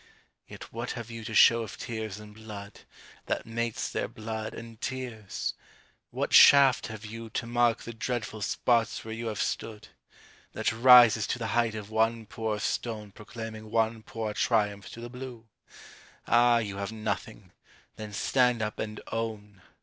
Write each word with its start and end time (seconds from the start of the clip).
Yet 0.47 0.73
what 0.73 0.93
have 0.93 1.11
you 1.11 1.23
to 1.25 1.35
show 1.35 1.61
of 1.61 1.77
tears 1.77 2.17
and 2.19 2.33
blood, 2.33 2.79
That 3.27 3.45
mates 3.45 3.87
their 3.91 4.07
blood 4.07 4.55
and 4.55 4.81
tears? 4.81 5.53
What 6.09 6.33
shaft 6.33 6.87
have 6.87 7.05
you, 7.05 7.29
To 7.29 7.45
mark 7.45 7.83
the 7.83 7.93
dreadful 7.93 8.41
spots 8.41 9.05
where 9.05 9.13
you 9.13 9.27
have 9.27 9.39
stood, 9.39 9.89
That 10.53 10.71
rises 10.71 11.27
to 11.27 11.37
the 11.37 11.49
height 11.53 11.75
of 11.75 11.91
one 11.91 12.25
poor 12.25 12.59
stone 12.59 13.11
Proclaiming 13.11 13.69
one 13.69 14.01
poor 14.01 14.33
triumph 14.33 14.89
to 14.93 15.01
the 15.01 15.09
blue? 15.11 15.45
Ah, 16.25 16.57
you 16.57 16.77
have 16.77 16.91
nothing! 16.91 17.51
Then 17.95 18.11
stand 18.11 18.63
up 18.63 18.79
and 18.79 19.01
own! 19.11 19.61